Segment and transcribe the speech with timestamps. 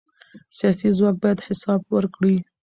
[0.57, 2.35] سیاسي ځواک باید حساب ورکړي